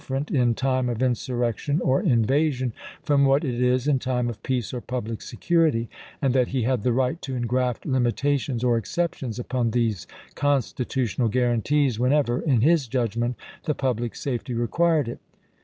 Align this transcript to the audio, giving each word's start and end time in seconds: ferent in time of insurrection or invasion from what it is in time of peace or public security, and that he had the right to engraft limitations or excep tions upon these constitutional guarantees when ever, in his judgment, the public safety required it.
ferent 0.01 0.31
in 0.31 0.55
time 0.55 0.89
of 0.89 1.03
insurrection 1.03 1.79
or 1.79 2.01
invasion 2.01 2.73
from 3.03 3.23
what 3.23 3.45
it 3.45 3.61
is 3.61 3.87
in 3.87 3.99
time 3.99 4.29
of 4.31 4.41
peace 4.41 4.73
or 4.73 4.81
public 4.81 5.21
security, 5.21 5.87
and 6.23 6.33
that 6.33 6.47
he 6.47 6.63
had 6.63 6.81
the 6.81 6.91
right 6.91 7.21
to 7.21 7.35
engraft 7.35 7.85
limitations 7.85 8.63
or 8.63 8.79
excep 8.79 9.13
tions 9.13 9.37
upon 9.37 9.69
these 9.69 10.07
constitutional 10.33 11.29
guarantees 11.29 11.99
when 11.99 12.11
ever, 12.13 12.39
in 12.41 12.61
his 12.61 12.87
judgment, 12.87 13.35
the 13.65 13.75
public 13.75 14.15
safety 14.15 14.55
required 14.55 15.07
it. 15.07 15.19